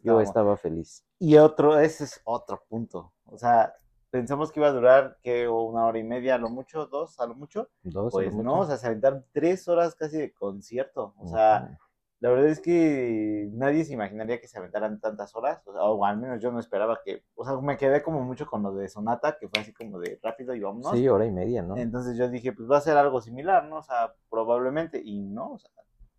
[0.04, 1.04] yo estaba feliz.
[1.20, 3.13] Y otro, ese es otro punto.
[3.26, 3.74] O sea,
[4.12, 7.26] pensamos que iba a durar que una hora y media, a lo mucho, dos, a
[7.26, 7.69] lo mucho.
[7.82, 8.43] Dos, Pues mucho.
[8.43, 11.15] no, o sea, se aventaron tres horas casi de concierto.
[11.17, 11.80] O sea,
[12.19, 15.62] la verdad es que nadie se imaginaría que se aventaran tantas horas.
[15.65, 17.24] O, sea, o al menos yo no esperaba que.
[17.36, 20.19] O sea, me quedé como mucho con lo de Sonata, que fue así como de
[20.21, 20.91] rápido y vámonos.
[20.91, 21.78] sí, hora y media, ¿no?
[21.78, 23.78] Entonces yo dije, pues va a ser algo similar, ¿no?
[23.78, 25.02] O sea, probablemente.
[25.04, 25.71] Y no, o sea,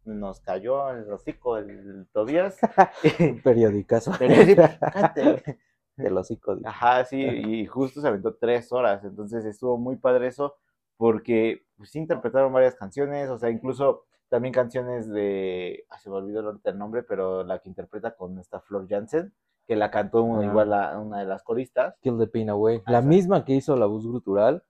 [0.05, 2.59] nos cayó el hocico el Tobías.
[3.21, 4.13] Un periodicazo.
[4.19, 4.35] Pero
[6.07, 6.57] El hocico.
[6.57, 6.69] dice.
[6.69, 7.17] Ajá, sí,
[7.63, 10.57] y justo se aventó tres horas, entonces estuvo muy padre eso,
[10.97, 16.41] porque pues interpretaron varias canciones, o sea, incluso también canciones de, ah, se me olvidó
[16.41, 19.33] ahorita el nombre, pero la que interpreta con esta Flor Jansen,
[19.67, 20.45] que la cantó una, Ah.
[20.51, 21.97] igual a una de las coristas.
[22.01, 22.83] Kill the Pain Away.
[22.87, 23.07] La Ajá.
[23.07, 24.63] misma que hizo la voz gutural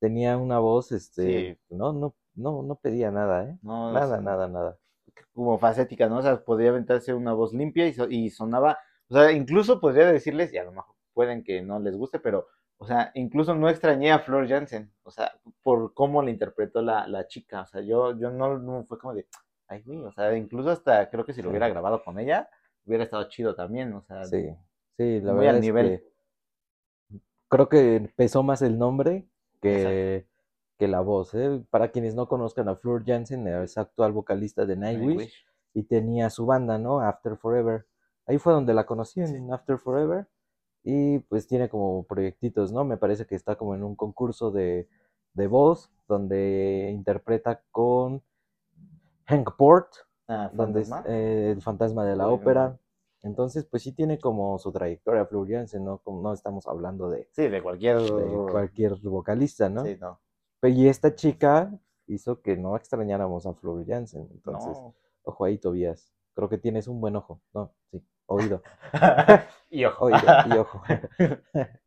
[0.00, 1.74] tenía una voz, este, Sí.
[1.74, 3.58] no, no, no, no pedía nada, ¿eh?
[3.62, 4.78] No, Nada, nada, nada.
[5.32, 6.18] como facética, ¿no?
[6.18, 10.06] O sea, podría aventarse una voz limpia y, so- y sonaba, o sea, incluso podría
[10.12, 12.46] decirles, y a lo mejor pueden que no les guste, pero,
[12.78, 17.06] o sea, incluso no extrañé a Flor Jansen, o sea, por cómo la interpretó la,
[17.08, 19.26] la chica, o sea, yo, yo no, no fue como de,
[19.68, 22.48] ay, güey, o sea, incluso hasta creo que si lo hubiera grabado con ella,
[22.84, 24.44] hubiera estado chido también, o sea, Sí,
[24.96, 25.88] sí, la muy verdad al es nivel.
[26.00, 26.04] que
[27.48, 29.26] creo que pesó más el nombre
[29.60, 30.26] que,
[30.78, 31.62] que la voz, ¿eh?
[31.70, 35.46] Para quienes no conozcan a Fleur Jansen, es actual vocalista de Nightwish Nightwish.
[35.74, 37.00] y tenía su banda, ¿no?
[37.00, 37.86] After Forever.
[38.26, 39.52] Ahí fue donde la conocí en.
[39.52, 40.26] After Forever
[40.84, 42.84] y pues tiene como proyectitos, ¿no?
[42.84, 44.88] Me parece que está como en un concurso de,
[45.34, 48.22] de voz donde interpreta con
[49.26, 49.88] Hank Port,
[50.28, 51.14] Ah, donde es Fantasma.
[51.14, 52.78] eh, el fantasma de la ópera.
[53.22, 55.98] Entonces, pues sí tiene como su trayectoria Fleur Jansen, ¿no?
[55.98, 58.00] Como no estamos hablando de, Sí, de cualquier...
[58.00, 59.84] de cualquier vocalista, ¿no?
[59.84, 60.20] Sí, no.
[60.60, 61.72] Pe- Y esta chica
[62.06, 64.28] hizo que no extrañáramos a Fleur Jansen.
[64.32, 64.94] Entonces, no.
[65.24, 66.12] ojo ahí, Tobías.
[66.34, 67.40] Creo que tienes un buen ojo.
[67.52, 68.62] No, sí, oído.
[69.70, 70.04] y ojo.
[70.06, 70.82] Oído y ojo.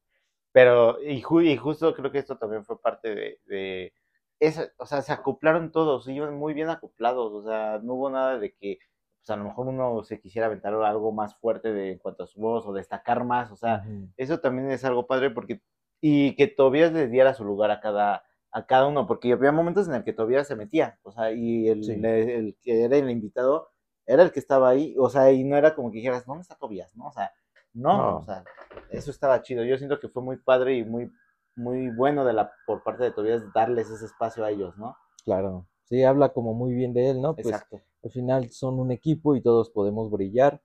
[0.52, 3.94] Pero, y, ju- y justo creo que esto también fue parte de, de
[4.40, 8.40] eso, o sea, se acoplaron todos, iban muy bien acoplados, o sea, no hubo nada
[8.40, 8.80] de que,
[9.22, 12.28] pues a lo mejor uno se quisiera aventar algo más fuerte de, en cuanto a
[12.28, 13.86] su voz o destacar más, o sea,
[14.18, 15.62] eso también es algo padre porque,
[16.02, 19.88] y que Tobias le diera su lugar a cada, a cada uno, porque había momentos
[19.88, 21.96] en el que Tobias se metía, o sea, y el, Sí.
[21.98, 23.70] le- el que era el invitado
[24.10, 26.56] era el que estaba ahí, o sea, y no era como que dijeras, ¿dónde está
[26.56, 26.96] Tobias?
[26.98, 27.08] ¿No?
[27.08, 27.32] O sea,
[27.74, 28.18] no, No.
[28.18, 28.44] o sea,
[28.90, 29.64] eso estaba chido.
[29.64, 31.12] Yo siento que fue muy padre y muy,
[31.56, 34.96] muy bueno de la, por parte de Tobias darles ese espacio a ellos, ¿no?
[35.24, 35.68] Claro.
[35.84, 37.36] Sí, habla como muy bien de él, ¿no?
[37.36, 37.82] Pues Exacto.
[38.04, 40.62] al final son un equipo y todos podemos brillar.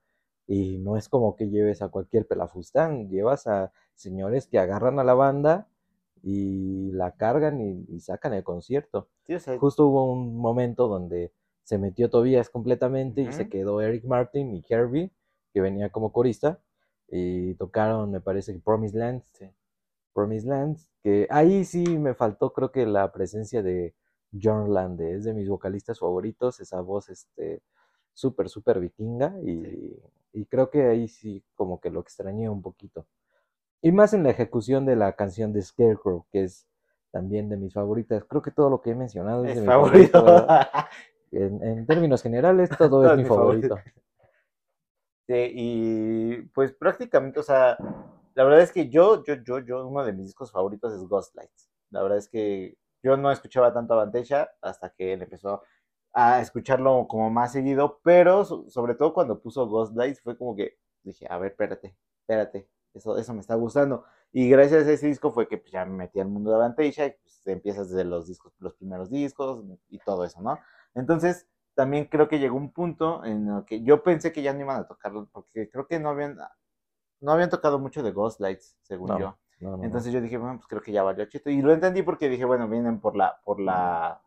[0.47, 5.03] Y no es como que lleves a cualquier pelafustán, llevas a señores que agarran a
[5.03, 5.67] la banda
[6.23, 9.07] y la cargan y, y sacan el concierto.
[9.27, 11.31] Sí, o sea, Justo hubo un momento donde
[11.65, 15.11] se metió Tobias completamente y se quedó Eric Martin y Herbie,
[15.51, 16.59] que venía como corista,
[17.09, 19.23] y tocaron, me parece, que Promised Land.
[19.33, 19.49] Sí.
[20.13, 23.95] Promised Land, que ahí sí me faltó creo que la presencia de
[24.31, 27.61] John Lande, es de mis vocalistas favoritos, esa voz este
[28.13, 29.99] súper, súper vikinga y,
[30.33, 33.07] y creo que ahí sí como que lo extrañé un poquito.
[33.81, 36.67] Y más en la ejecución de la canción de Scarecrow, que es
[37.11, 38.23] también de mis favoritas.
[38.25, 40.11] Creo que todo lo que he mencionado es, Es de favorito.
[40.11, 40.47] favorito.
[40.47, 40.67] ¿verdad?
[41.31, 43.75] en, en términos generales, todo es mi es mi favorito.
[43.75, 44.05] favorito.
[45.27, 47.77] Sí, y pues prácticamente, o sea,
[48.35, 51.35] la verdad es que yo, yo, yo, yo, uno de mis discos favoritos es Ghost
[51.35, 51.69] Lights.
[51.89, 54.11] La verdad es que yo no escuchaba tanto a
[54.61, 55.63] hasta que él empezó
[56.13, 60.55] a escucharlo como más seguido, pero so- sobre todo cuando puso Ghost Lights fue como
[60.55, 64.05] que dije, a ver, espérate, espérate, eso, eso me está gustando.
[64.31, 66.91] Y gracias a ese disco fue que pues, ya me metí al mundo de y
[67.21, 70.59] pues empiezas desde los discos, los primeros discos y todo eso, ¿no?
[70.95, 74.61] Entonces, también creo que llegó un punto en el que yo pensé que ya no
[74.61, 76.37] iban a tocarlo, porque creo que no habían,
[77.21, 79.37] no habían tocado mucho de Ghost Lights, según No, yo.
[79.59, 79.85] no, no, no.
[79.85, 81.49] Entonces yo dije, bueno, pues creo que ya valió chito.
[81.49, 84.21] Y lo entendí porque dije, bueno, vienen por la, por la,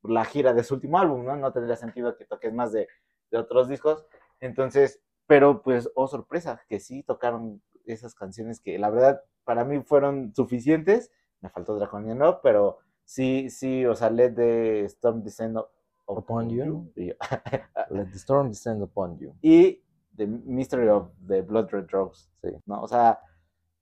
[0.00, 1.36] por la gira de su último álbum, ¿no?
[1.36, 2.88] No tendría sentido que toques más de,
[3.30, 4.04] de otros discos.
[4.40, 9.82] Entonces, pero pues, oh sorpresa, que sí tocaron esas canciones que la verdad para mí
[9.82, 11.10] fueron suficientes.
[11.40, 15.70] Me faltó Draconian Love, pero sí, sí, o sea, Let the Storm Descend o-
[16.18, 16.90] Upon You.
[16.96, 17.08] Y,
[17.90, 19.34] Let the storm descend upon you.
[19.42, 19.82] y
[20.16, 22.28] The Mystery of the Blood Red Rose.
[22.42, 22.50] Sí.
[22.66, 22.82] ¿no?
[22.82, 23.20] O sea,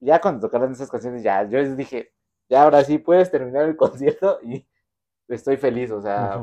[0.00, 2.12] ya cuando tocaron esas canciones, ya yo les dije,
[2.48, 4.66] ya ahora sí puedes terminar el concierto y
[5.28, 6.40] estoy feliz, o sea,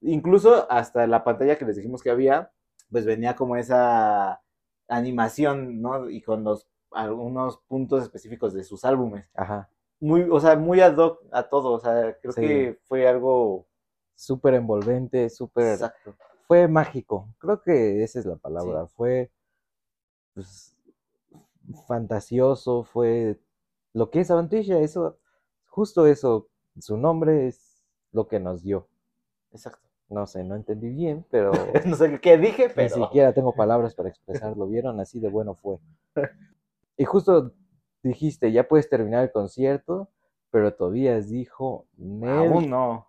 [0.00, 2.50] incluso hasta la pantalla que les dijimos que había,
[2.90, 4.40] pues venía como esa
[4.88, 6.08] animación, ¿no?
[6.10, 9.30] Y con los algunos puntos específicos de sus álbumes.
[9.34, 9.68] Ajá.
[9.98, 12.40] Muy, o sea, muy ad hoc a todo, o sea, creo Sí.
[12.42, 13.66] que fue algo
[14.22, 15.72] Súper envolvente, súper...
[15.72, 16.14] exacto.
[16.46, 17.34] Fue mágico.
[17.38, 18.86] Creo que esa es la palabra.
[18.86, 19.32] Fue
[20.32, 20.76] pues,
[21.88, 23.40] fantasioso, fue
[23.92, 25.18] lo que es Avantisha, eso,
[25.66, 27.82] justo eso, su nombre es
[28.12, 28.86] lo que nos dio.
[29.50, 29.88] Exacto.
[30.08, 31.50] No sé, no entendí bien, pero
[31.84, 34.68] no sé qué dije, ni pero siquiera tengo palabras para expresarlo.
[34.68, 35.00] ¿Vieron?
[35.00, 35.78] Así de bueno fue.
[36.96, 37.54] Y justo
[38.04, 40.10] dijiste, ya puedes terminar el concierto,
[40.50, 43.08] pero Tobías dijo, Nel, aún no.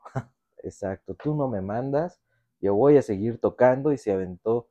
[0.64, 2.20] Exacto, tú no me mandas,
[2.62, 4.70] yo voy a seguir tocando y se aventó,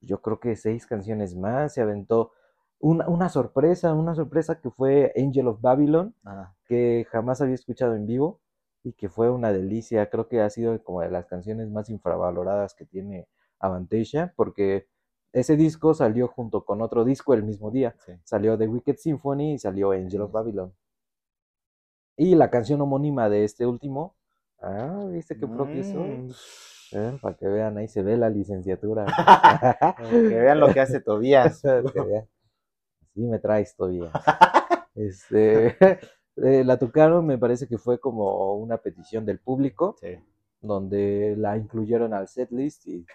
[0.00, 2.32] yo creo que seis canciones más, se aventó
[2.78, 7.94] una, una sorpresa, una sorpresa que fue Angel of Babylon, Ah, que jamás había escuchado
[7.96, 8.40] en vivo
[8.82, 12.74] y que fue una delicia, creo que ha sido como de las canciones más infravaloradas
[12.74, 14.88] que tiene Avantasia, porque
[15.32, 18.12] ese disco salió junto con otro disco el mismo día, sí.
[18.24, 20.74] salió The Wicked Symphony y salió Angel of Babylon.
[22.16, 24.14] Y la canción homónima de este último,
[24.60, 26.32] ah, ¿viste qué propio soy?
[26.92, 27.18] Mm.
[27.20, 29.06] para que vean, ahí se ve la licenciatura.
[30.10, 31.62] que vean lo que hace Tobías.
[31.64, 34.10] Así me traes todavía.
[34.96, 35.76] Este,
[36.36, 40.18] eh, la tocaron, me parece que fue como una petición del público, Sí.
[40.60, 43.06] donde la incluyeron al setlist y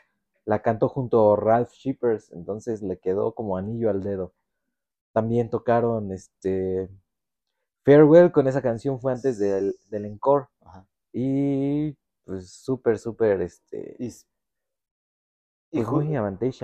[0.45, 4.33] la cantó junto a Ralph Shippers, entonces le quedó como anillo al dedo.
[5.11, 6.89] También tocaron este
[7.83, 10.85] Farewell con esa canción fue antes del, del encore Ajá.
[11.17, 14.09] Y pues súper, súper, este, Y,
[15.71, 16.07] pues muy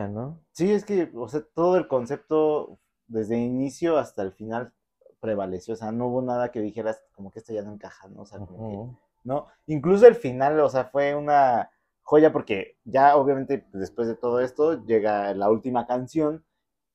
[0.10, 0.44] ¿no?
[0.52, 4.74] sí, es que, o sea, todo el concepto desde el inicio hasta el final
[5.22, 5.74] prevaleció.
[5.74, 8.24] O sea, no hubo nada que dijeras como que esto ya no encaja, ¿no?
[8.24, 8.98] O sea, como que.
[9.24, 9.48] ¿no?
[9.68, 14.84] Incluso el final, o sea, fue una joya porque ya obviamente después de todo esto
[14.84, 16.44] llega la última canción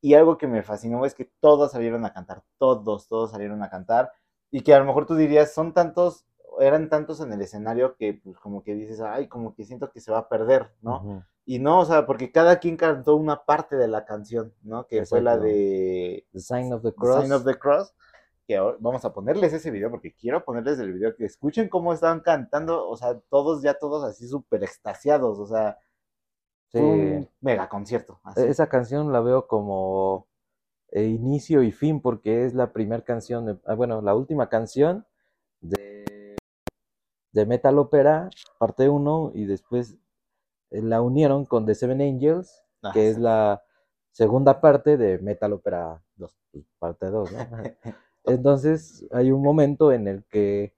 [0.03, 3.71] y algo que me fascinó es que todos salieron a cantar, todos, todos salieron a
[3.71, 4.13] cantar
[4.51, 6.27] y que a lo mejor tú dirías, son tantos,
[6.61, 10.01] eran tantos en el escenario que pues como que dices, ay, como que siento que
[10.01, 11.25] se va a perder, ¿no?
[11.45, 14.87] Y no, o sea, porque cada quien cantó una parte de la canción, ¿no?
[14.87, 17.21] Que fue la de The Sign of the Cross.
[17.23, 17.95] Sign of the Cross.
[18.47, 21.93] Que ahora- vamos a ponerles ese video porque quiero ponerles el video que escuchen cómo
[21.93, 25.79] estaban cantando, o sea, todos ya todos así súper extasiados, o sea,
[26.73, 26.79] Sí.
[26.79, 28.21] un mega concierto.
[28.25, 28.43] así.
[28.43, 30.27] Esa canción la veo como
[30.93, 35.05] eh, inicio y fin porque es la primera canción, de- ah, bueno, la última canción
[35.61, 35.96] de,
[37.37, 39.99] de Metal Opera, parte 1, y después
[40.71, 43.63] eh, la unieron con The Seven Angels, Ah, que es la
[44.13, 47.39] segunda parte de Metal Opera 2, pues, parte 2, ¿no?
[48.25, 50.75] Entonces hay un momento en el que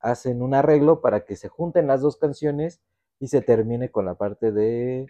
[0.00, 2.80] hacen un arreglo para que se junten las dos canciones
[3.18, 5.06] y se termine con la parte de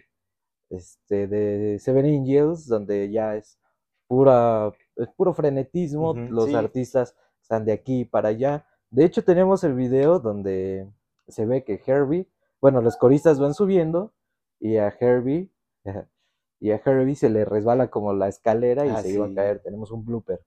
[0.69, 3.59] este de Seven Angels, donde ya es
[4.07, 6.55] pura, es puro frenetismo, los sí.
[6.55, 8.65] artistas están de aquí para allá.
[8.91, 10.87] De hecho, tenemos el video donde
[11.27, 12.27] se ve que Herbie,
[12.59, 14.13] bueno, los coristas van subiendo
[14.59, 15.49] y a Herbie,
[16.59, 19.35] y a Herbie se le resbala como la escalera y Ah, se iba a sí.
[19.35, 19.61] caer.
[19.63, 20.41] Tenemos un blooper.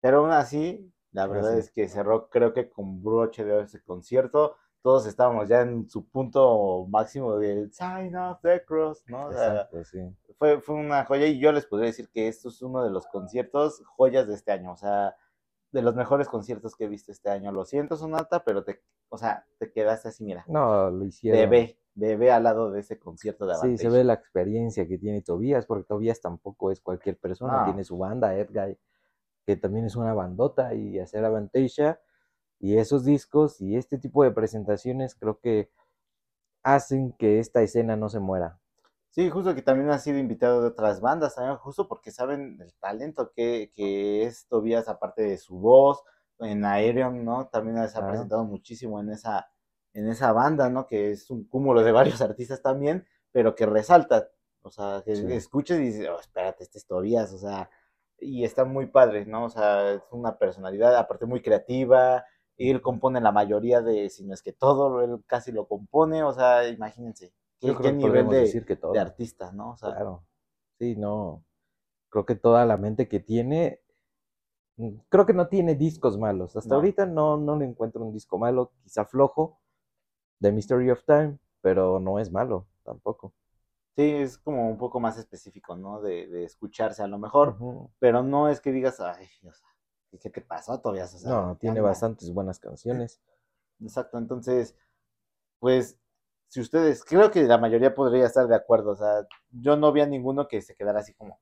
[0.00, 3.82] Pero aún así, La verdad es que cerró, creo que con broche de oro ese
[3.82, 4.56] concierto.
[4.82, 9.26] Todos estábamos ya en su punto máximo del Sign of the Cross, ¿no?
[9.28, 9.98] O sea, Exacto, sí.
[10.38, 13.06] fue, fue una joya y yo les podría decir que esto es uno de los
[13.08, 15.16] conciertos joyas de este año, o sea,
[15.76, 17.52] de los mejores conciertos que he visto este año.
[17.52, 21.38] Lo siento, Sonata, pero te, o sea, te quedaste así, mira, No, lo hicieron.
[21.38, 23.78] bebé, bebé al lado de ese concierto de Sí, Avantage.
[23.90, 27.98] se ve la experiencia que tiene Tobías, porque Tobías tampoco es cualquier persona, tiene su
[27.98, 28.78] banda, Edguy,
[29.44, 32.00] que también es una bandota, y hacer Avantasia,
[32.58, 35.70] y esos discos y este tipo de presentaciones creo que
[36.62, 38.58] hacen que esta escena no se muera.
[39.16, 42.74] Sí, justo que también ha sido invitado de otras bandas, también justo porque saben el
[42.74, 46.04] talento que, que es Tobías, aparte de su voz,
[46.38, 47.46] en Aerion, ¿no?
[47.48, 48.08] También se ha Claro.
[48.08, 49.48] presentado muchísimo en esa,
[49.94, 50.86] en esa banda, ¿no?
[50.86, 54.28] Que es un cúmulo de varios artistas también, pero que resalta,
[54.60, 55.26] o sea, que Sí.
[55.32, 57.70] escuches y dices, oh, espérate, este es Tobías, o sea,
[58.18, 59.44] y está muy padre, ¿no?
[59.46, 62.22] O sea, es una personalidad, aparte muy creativa,
[62.54, 66.22] y él compone la mayoría de, si no es que todo, él casi lo compone,
[66.22, 68.92] o sea, imagínense, Yo creo que nivel podemos de, decir que todo.
[68.92, 69.72] de artista, ¿no?
[69.72, 70.24] O sea, Claro.
[70.78, 71.44] Sí, no.
[72.10, 73.80] Creo que toda la mente que tiene,
[74.76, 76.56] mm, creo que no tiene discos malos.
[76.56, 76.76] Hasta No.
[76.76, 79.58] ahorita no, no le encuentro un disco malo, quizá flojo,
[80.38, 83.32] de Mystery of Time, pero no es malo tampoco.
[83.96, 86.00] sí, es como un poco más específico, ¿no?
[86.02, 87.56] De, de escucharse a lo mejor,
[87.98, 89.66] pero no es que digas, ay, o sea,
[90.20, 91.14] ¿qué te pasó, Tobias?
[91.14, 93.20] O sea, No, tiene bastantes buenas canciones.
[93.80, 94.76] Exacto, entonces,
[95.58, 95.98] pues,
[96.48, 100.00] si ustedes, creo que la mayoría podría estar de acuerdo, o sea, yo no vi
[100.02, 101.40] a ninguno que se quedara así como,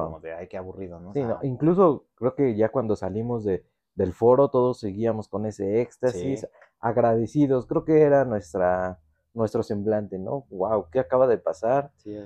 [0.00, 1.10] como No, de, ay, qué aburrido, ¿no?
[1.10, 1.38] O sí, sea, no.
[1.42, 3.64] Incluso creo que ya cuando salimos de,
[3.94, 6.46] del foro todos seguíamos con ese éxtasis, Sí.
[6.80, 7.66] agradecidos.
[7.66, 9.00] Creo que era nuestra,
[9.34, 10.46] nuestro semblante, ¿no?
[10.50, 11.92] Wow, ¿qué acaba de pasar?
[11.96, 12.16] sí,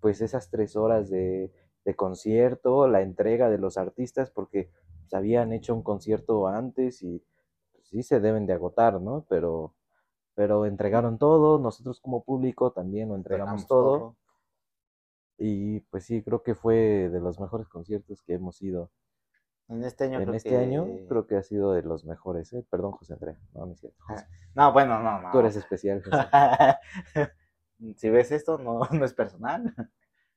[0.00, 1.52] pues esas tres horas de,
[1.84, 7.24] de concierto, la entrega de los artistas, porque pues, habían hecho un concierto antes y
[7.72, 9.26] pues, sí se deben de agotar, ¿no?
[9.28, 9.74] Pero,
[10.40, 14.16] pero entregaron todo, nosotros como público también lo entregamos entregamos todo,
[15.36, 18.90] y pues sí, creo que fue de los mejores conciertos que hemos ido
[19.68, 20.56] En este año en creo este que...
[20.56, 22.64] año, creo que ha sido de los mejores, ¿eh?
[22.70, 24.02] Perdón, José Andrea, no, no es cierto.
[24.02, 24.26] José.
[24.54, 25.30] No, bueno, no, no.
[25.30, 27.28] Tú eres especial, José.
[27.96, 29.74] si ves esto, no, no es personal.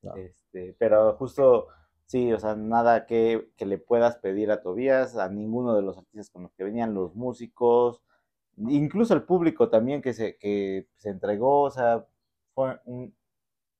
[0.02, 0.18] No.
[0.18, 1.68] Este, pero justo,
[2.08, 5.98] sí, o sea, nada que, que le puedas pedir a Tobías, a ninguno de los
[5.98, 8.02] artistas con los que venían, los músicos,
[8.58, 12.06] incluso el público también que se, que se entregó, o sea,
[12.54, 13.16] fue un-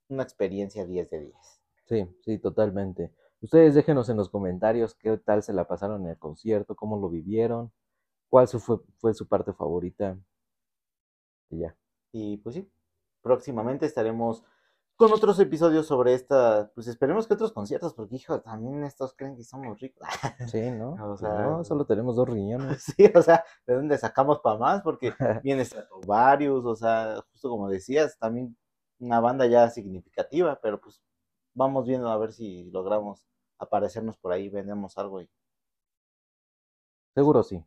[0.10, 1.62] una experiencia 10 de 10.
[1.86, 3.12] Sí, sí, totalmente.
[3.42, 7.10] Ustedes déjenos en los comentarios qué tal se la pasaron en el concierto, cómo lo
[7.10, 7.72] vivieron,
[8.30, 10.18] cuál su- fue, fue su parte favorita.
[11.50, 11.76] Y ya.
[12.12, 12.70] Y pues sí,
[13.22, 14.44] próximamente estaremos
[14.96, 19.36] con otros episodios sobre esta, pues esperemos que otros conciertos, porque hijo, también estos creen
[19.36, 20.08] que somos ricos.
[20.48, 20.94] Sí, ¿no?
[21.12, 22.84] O sea, no, solo tenemos dos riñones.
[22.98, 24.82] Sí, o sea, ¿de dónde sacamos para más?
[24.82, 25.68] Porque viene
[26.06, 28.56] varios, o sea, justo como decías, también
[29.00, 31.02] una banda ya significativa, pero pues
[31.54, 33.24] vamos viendo a ver si logramos
[33.58, 35.30] aparecernos por ahí, vendemos algo y
[37.16, 37.64] Seguro sí,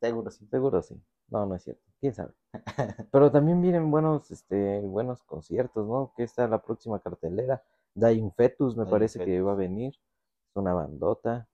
[0.00, 0.46] seguro sí.
[0.46, 0.98] seguro sí.
[1.28, 1.82] No, no es cierto.
[2.00, 2.32] ¿Quién sabe?
[3.12, 6.12] Pero también vienen buenos, este, buenos conciertos, ¿no?
[6.16, 7.62] Que está la próxima cartelera.
[7.94, 9.94] Dying Fetus me Dying parece que va a venir.
[10.50, 11.48] Es una bandota.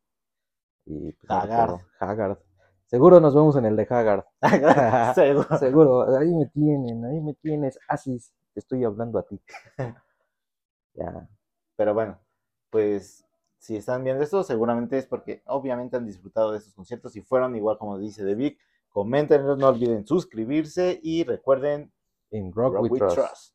[0.87, 1.81] Y pues, Haggard.
[1.99, 2.39] Haggard.
[2.87, 4.25] Seguro nos vemos en el de Haggard.
[5.15, 5.47] seguro.
[5.59, 7.79] Seguro, ahí me tienen, ahí me tienes.
[7.87, 9.41] Asis, te estoy hablando a ti.
[10.95, 11.29] Ya.
[11.77, 12.19] Pero bueno,
[12.69, 13.25] pues
[13.59, 17.55] si están viendo esto, seguramente es porque obviamente han disfrutado de estos conciertos y fueron
[17.55, 18.59] igual como dice The Vic.
[18.91, 21.93] Coméntenos, no olviden suscribirse y recuerden
[22.33, 23.17] En Rock, Rock We We Trust.
[23.17, 23.47] Trust.